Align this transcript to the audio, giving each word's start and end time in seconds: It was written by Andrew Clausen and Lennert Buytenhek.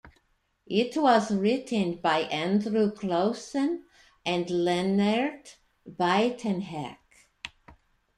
It 0.65 0.97
was 0.97 1.29
written 1.31 1.97
by 1.97 2.21
Andrew 2.23 2.89
Clausen 2.89 3.83
and 4.25 4.47
Lennert 4.47 5.57
Buytenhek. 5.87 6.97